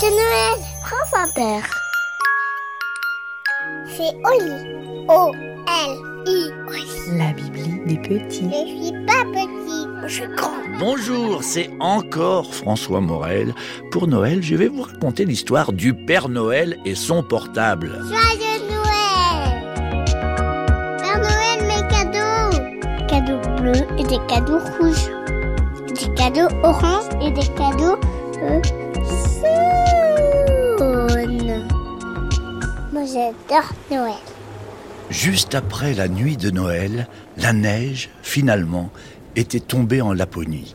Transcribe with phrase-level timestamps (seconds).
[0.00, 1.66] C'est Noël, France Inter.
[3.96, 5.06] C'est Oli.
[5.08, 6.52] O-L-I.
[7.18, 8.48] La Bibli des petits.
[8.48, 10.52] Je suis pas petit, je suis grand.
[10.78, 13.56] Bonjour, c'est encore François Morel.
[13.90, 17.98] Pour Noël, je vais vous raconter l'histoire du Père Noël et son portable.
[18.04, 19.64] Joyeux Noël
[20.98, 22.56] Père Noël, mes cadeaux
[23.08, 25.10] Cadeaux bleus et des cadeaux rouges.
[25.88, 27.98] Des cadeaux orange et des cadeaux
[28.42, 28.60] euh,
[33.12, 34.14] j'adore Noël.
[35.10, 37.08] Juste après la nuit de Noël,
[37.38, 38.90] la neige, finalement,
[39.36, 40.74] était tombée en Laponie.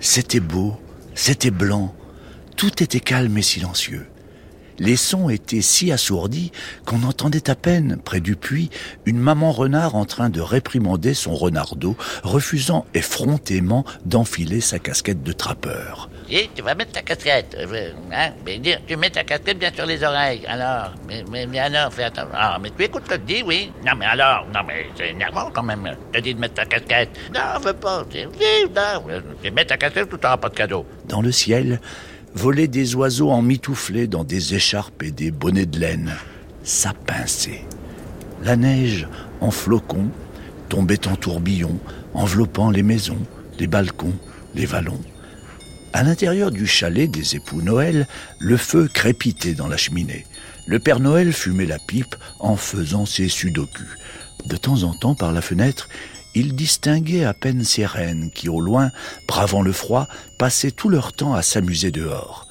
[0.00, 0.76] C'était beau,
[1.14, 1.94] c'était blanc,
[2.56, 4.06] tout était calme et silencieux.
[4.78, 6.52] Les sons étaient si assourdis
[6.86, 8.70] qu'on entendait à peine, près du puits,
[9.06, 15.32] une maman renard en train de réprimander son renardeau, refusant effrontément d'enfiler sa casquette de
[15.32, 16.08] trappeur.
[16.30, 17.56] Et tu vas mettre ta casquette.
[18.12, 18.32] Hein,
[18.86, 20.44] tu mets ta casquette bien sur les oreilles.
[20.46, 22.30] Alors, mais, mais, alors, fais attention.
[22.34, 23.72] Ah, mais tu écoutes ce que je dis, oui.
[23.86, 25.96] Non, mais alors, non, mais c'est énervant quand même.
[26.12, 27.10] Je te dis de mettre ta casquette.
[27.34, 28.04] Non, veux pas.
[28.04, 29.04] Non,
[29.42, 30.84] tu mets ta casquette ou tu n'auras pas de cadeau.
[31.06, 31.80] Dans le ciel,
[32.34, 36.12] volaient des oiseaux emmitouflés dans des écharpes et des bonnets de laine.
[36.62, 37.64] Ça pinçait.
[38.44, 39.08] La neige,
[39.40, 40.10] en flocons,
[40.68, 41.78] tombait en tourbillons,
[42.12, 43.18] enveloppant les maisons,
[43.58, 44.14] les balcons,
[44.54, 45.00] les vallons.
[45.92, 48.06] À l'intérieur du chalet des époux Noël,
[48.38, 50.26] le feu crépitait dans la cheminée.
[50.66, 53.98] Le Père Noël fumait la pipe en faisant ses sudokus.
[54.44, 55.88] De temps en temps, par la fenêtre,
[56.34, 58.90] il distinguait à peine ses reines qui, au loin,
[59.26, 62.47] bravant le froid, passaient tout leur temps à s'amuser dehors.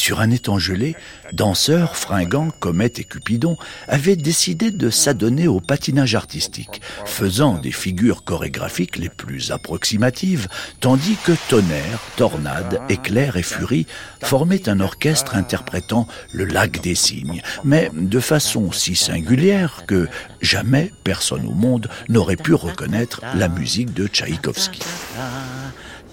[0.00, 0.96] Sur un étang gelé,
[1.34, 8.24] danseurs, fringants, comètes et cupidons avaient décidé de s'adonner au patinage artistique, faisant des figures
[8.24, 10.48] chorégraphiques les plus approximatives,
[10.80, 13.86] tandis que tonnerre, tornade, éclair et furie
[14.22, 20.08] formaient un orchestre interprétant le lac des cygnes, mais de façon si singulière que
[20.40, 24.80] jamais personne au monde n'aurait pu reconnaître la musique de Tchaïkovski.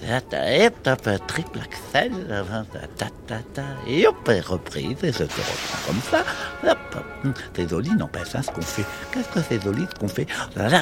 [0.03, 2.11] Hop, triple axel,
[3.27, 4.15] ta, ta, et hop,
[4.45, 6.23] reprise, et je te reprends comme ça.
[6.69, 8.85] Hop, hum, c'est joli, n'empêche, hein, ce qu'on fait.
[9.11, 10.81] Qu'est-ce que c'est ce qu'on fait La,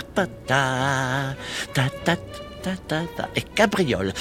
[3.35, 4.13] et cabriole.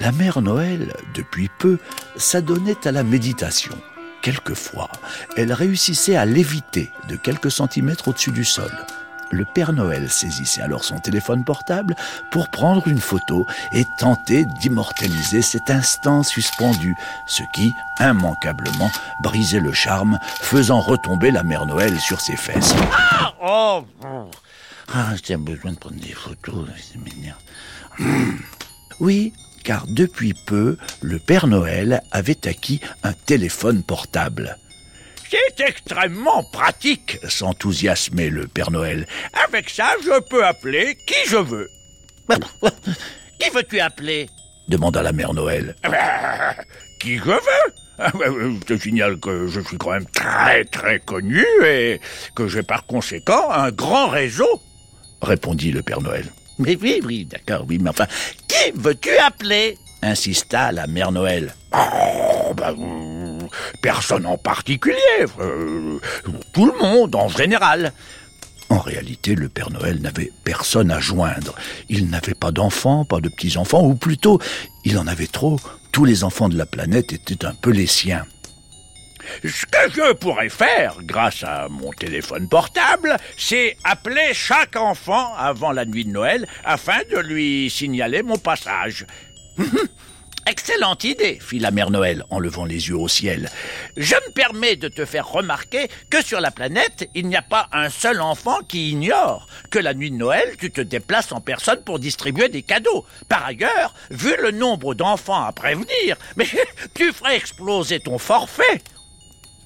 [0.00, 1.78] La mère Noël, depuis peu,
[2.16, 3.76] s'adonnait à la méditation.
[4.22, 4.90] Quelquefois,
[5.36, 8.70] elle réussissait à léviter de quelques centimètres au-dessus du sol.
[9.32, 11.94] Le Père Noël saisissait alors son téléphone portable
[12.32, 18.90] pour prendre une photo et tenter d'immortaliser cet instant suspendu, ce qui, immanquablement,
[19.22, 22.74] brisait le charme, faisant retomber la Mère Noël sur ses fesses.
[23.42, 24.30] Oh, oh.
[24.92, 27.34] Ah, j'ai besoin de prendre des photos, c'est mignon.
[28.98, 34.58] Oui, car depuis peu, le Père Noël avait acquis un téléphone portable.
[35.30, 39.06] C'est extrêmement pratique, s'enthousiasmait le Père Noël.
[39.46, 41.70] Avec ça, je peux appeler qui je veux.
[43.38, 44.28] Qui veux-tu appeler?
[44.68, 45.74] demanda la Mère Noël.
[47.00, 47.74] qui je veux?
[48.00, 52.00] Je te signale que je suis quand même très très connu et
[52.34, 54.48] que j'ai par conséquent un grand réseau,
[55.20, 56.24] répondit le Père Noël.
[56.60, 58.06] Mais oui, oui, d'accord, oui, mais enfin,
[58.46, 59.78] qui veux-tu appeler?
[60.02, 61.54] insista la Mère Noël.
[61.74, 62.74] Oh, bah,
[63.82, 64.96] personne en particulier,
[65.40, 65.98] euh,
[66.52, 67.92] tout le monde en général.
[68.68, 71.54] En réalité, le Père Noël n'avait personne à joindre.
[71.88, 74.38] Il n'avait pas d'enfants, pas de petits-enfants, ou plutôt,
[74.84, 75.58] il en avait trop.
[75.92, 78.24] Tous les enfants de la planète étaient un peu les siens.
[79.44, 85.72] Ce que je pourrais faire, grâce à mon téléphone portable, c'est appeler chaque enfant avant
[85.72, 89.06] la nuit de Noël afin de lui signaler mon passage.
[90.46, 93.50] Excellente idée, fit la mère Noël en levant les yeux au ciel.
[93.96, 97.68] Je me permets de te faire remarquer que sur la planète, il n'y a pas
[97.72, 101.84] un seul enfant qui ignore que la nuit de Noël, tu te déplaces en personne
[101.84, 103.04] pour distribuer des cadeaux.
[103.28, 106.48] Par ailleurs, vu le nombre d'enfants à prévenir, mais
[106.94, 108.82] tu ferais exploser ton forfait.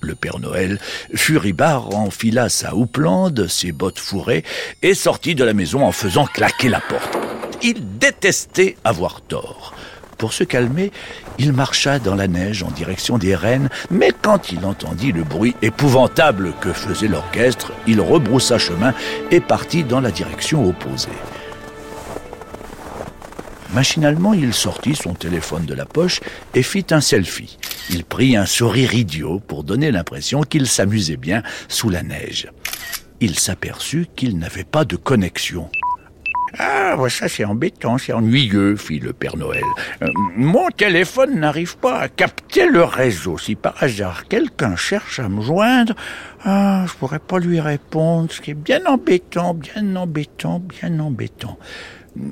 [0.04, 0.78] Le Père Noël,
[1.14, 4.44] furibard, enfila sa houppelande, ses bottes fourrées,
[4.82, 7.16] et sortit de la maison en faisant claquer la porte.
[7.62, 9.74] Il détestait avoir tort.
[10.18, 10.92] Pour se calmer,
[11.38, 15.56] il marcha dans la neige en direction des rennes, mais quand il entendit le bruit
[15.62, 18.94] épouvantable que faisait l'orchestre, il rebroussa chemin
[19.30, 21.08] et partit dans la direction opposée.
[23.74, 26.20] Machinalement, il sortit son téléphone de la poche
[26.54, 27.58] et fit un selfie.
[27.90, 32.48] Il prit un sourire idiot pour donner l'impression qu'il s'amusait bien sous la neige.
[33.20, 35.70] il s'aperçut qu'il n'avait pas de connexion.
[36.58, 39.64] Ah, ça c'est embêtant, c'est ennuyeux, fit le Père Noël.
[40.02, 43.38] Euh, mon téléphone n'arrive pas à capter le réseau.
[43.38, 45.94] Si par hasard quelqu'un cherche à me joindre,
[46.44, 51.58] ah, je pourrais pas lui répondre, ce qui est bien embêtant, bien embêtant, bien embêtant.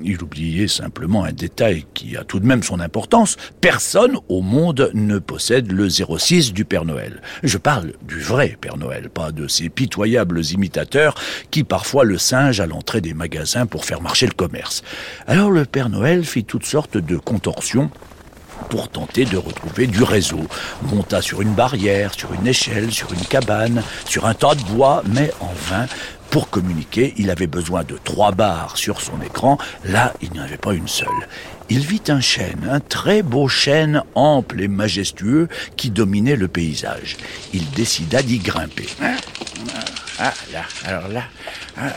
[0.05, 3.37] Il oubliait simplement un détail qui a tout de même son importance.
[3.61, 7.21] Personne au monde ne possède le 06 du Père Noël.
[7.43, 11.15] Je parle du vrai Père Noël, pas de ces pitoyables imitateurs
[11.51, 14.83] qui parfois le singent à l'entrée des magasins pour faire marcher le commerce.
[15.27, 17.91] Alors le Père Noël fit toutes sortes de contorsions
[18.69, 20.41] pour tenter de retrouver du réseau.
[20.83, 25.03] Monta sur une barrière, sur une échelle, sur une cabane, sur un tas de bois,
[25.09, 25.87] mais en vain.
[26.33, 29.59] Pour communiquer, il avait besoin de trois barres sur son écran.
[29.85, 31.29] Là, il n'y en avait pas une seule.
[31.69, 37.19] Il vit un chêne, un très beau chêne ample et majestueux qui dominait le paysage.
[37.53, 38.89] Il décida d'y grimper.
[40.19, 41.25] Ah, là, alors là,
[41.77, 41.91] ah,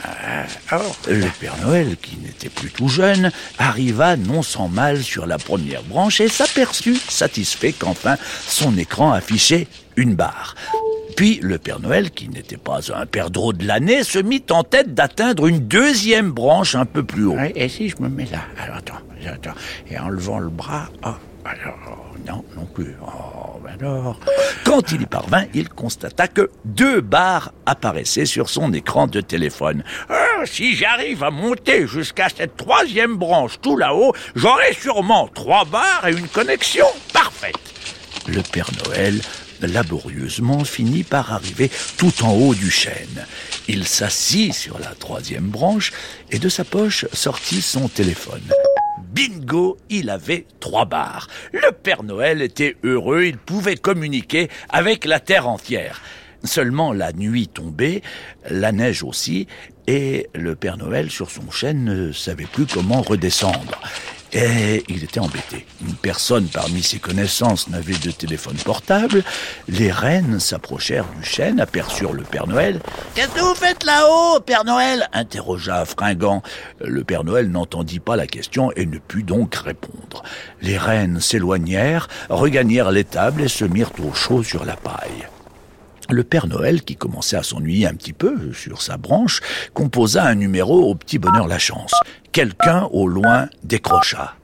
[0.69, 0.95] ah, oh.
[1.07, 5.83] le Père Noël, qui n'était plus tout jeune, arriva non sans mal sur la première
[5.83, 8.17] branche et s'aperçut, satisfait qu'enfin
[8.47, 10.55] son écran affichait une barre.
[11.15, 14.93] Puis le Père Noël, qui n'était pas un perdreau de l'année, se mit en tête
[14.93, 17.37] d'atteindre une deuxième branche un peu plus haut.
[17.55, 18.41] et si je me mets là?
[18.61, 19.57] Alors attends, attends.
[19.89, 21.09] Et en levant le bras, oh,
[21.45, 22.95] alors, non, non plus.
[23.01, 24.19] Oh, ben alors.
[24.63, 29.83] Quand il y parvint, il constata que deux barres apparaissaient sur son écran de téléphone.
[30.09, 36.07] Ah, si j'arrive à monter jusqu'à cette troisième branche tout là-haut, j'aurai sûrement trois barres
[36.07, 37.55] et une connexion parfaite.
[38.27, 39.21] Le Père Noël
[39.61, 43.25] laborieusement finit par arriver tout en haut du chêne.
[43.67, 45.91] Il s'assit sur la troisième branche
[46.31, 48.43] et de sa poche sortit son téléphone.
[49.15, 51.27] Bingo, il avait trois barres.
[51.53, 56.01] Le Père Noël était heureux, il pouvait communiquer avec la terre entière.
[56.43, 58.01] Seulement la nuit tombait,
[58.49, 59.47] la neige aussi,
[59.87, 63.79] et le Père Noël sur son chêne ne savait plus comment redescendre.
[64.37, 65.65] Et il était embêté.
[66.01, 69.23] Personne parmi ses connaissances n'avait de téléphone portable.
[69.69, 72.81] Les reines s'approchèrent du chêne, aperçurent le Père Noël.
[73.15, 75.07] Qu'est-ce que vous faites là-haut, Père Noël?
[75.13, 76.43] interrogea Fringant.
[76.81, 80.21] Le Père Noël n'entendit pas la question et ne put donc répondre.
[80.61, 85.29] Les reines s'éloignèrent, regagnèrent l'étable et se mirent au chaud sur la paille.
[86.09, 89.41] Le Père Noël, qui commençait à s'ennuyer un petit peu sur sa branche,
[89.73, 91.93] composa un numéro au petit bonheur la chance.
[92.31, 94.35] Quelqu'un au loin décrocha.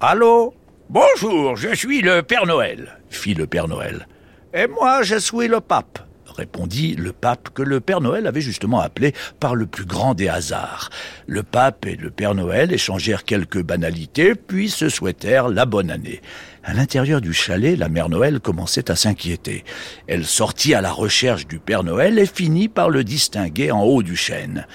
[0.00, 0.54] Allô?
[0.88, 4.06] Bonjour, je suis le Père Noël, fit le Père Noël.
[4.52, 6.00] Et moi, je suis le pape,
[6.36, 10.28] répondit le pape que le Père Noël avait justement appelé par le plus grand des
[10.28, 10.90] hasards.
[11.26, 16.20] Le pape et le Père Noël échangèrent quelques banalités, puis se souhaitèrent la bonne année.
[16.64, 19.64] À l'intérieur du chalet, la mère Noël commençait à s'inquiéter.
[20.06, 24.02] Elle sortit à la recherche du Père Noël et finit par le distinguer en haut
[24.04, 24.66] du chêne.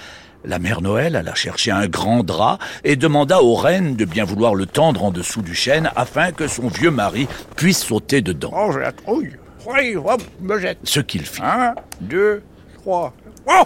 [0.44, 4.54] La mère Noël alla chercher un grand drap et demanda aux reines de bien vouloir
[4.54, 7.26] le tendre en dessous du chêne afin que son vieux mari
[7.56, 8.52] puisse sauter dedans.
[8.54, 9.36] Oh, la trouille.
[9.66, 10.78] Oui, hop, me jette.
[10.84, 11.42] Ce qu'il fit.
[11.42, 12.42] Un, deux,
[12.74, 13.14] trois.
[13.46, 13.64] Oh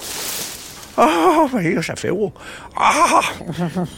[0.97, 1.47] ah,
[1.83, 2.33] ça fait haut.
[2.77, 3.21] Ah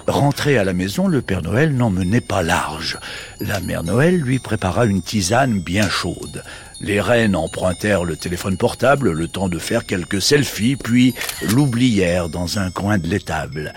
[0.06, 2.98] Rentré à la maison, le Père Noël n'en menait pas large.
[3.40, 6.42] La Mère Noël lui prépara une tisane bien chaude.
[6.80, 11.14] Les reines empruntèrent le téléphone portable le temps de faire quelques selfies, puis
[11.52, 13.72] l'oublièrent dans un coin de l'étable.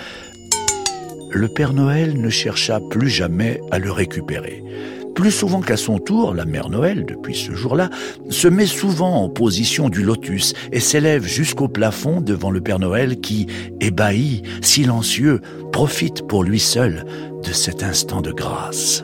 [1.32, 4.64] Le Père Noël ne chercha plus jamais à le récupérer.
[5.18, 7.90] Plus souvent qu'à son tour, la mère Noël, depuis ce jour-là,
[8.30, 13.20] se met souvent en position du lotus et s'élève jusqu'au plafond devant le Père Noël
[13.20, 13.48] qui,
[13.82, 17.04] ébahi, silencieux, profite pour lui seul
[17.44, 19.04] de cet instant de grâce.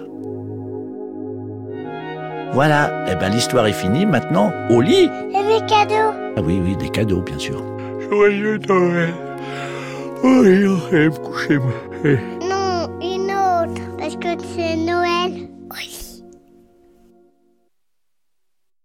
[2.53, 6.75] Voilà, eh ben l'histoire est finie, maintenant, au lit Et des cadeaux Ah oui, oui,
[6.77, 7.59] des cadeaux, bien sûr.
[8.11, 9.13] Joyeux Noël.
[10.23, 11.57] Oh, il me coucher,